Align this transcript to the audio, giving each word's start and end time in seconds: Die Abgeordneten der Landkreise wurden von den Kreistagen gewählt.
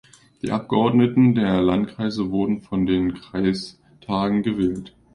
Die 0.41 0.49
Abgeordneten 0.51 1.35
der 1.35 1.61
Landkreise 1.61 2.31
wurden 2.31 2.61
von 2.63 2.87
den 2.87 3.13
Kreistagen 3.13 4.41
gewählt. 4.41 4.95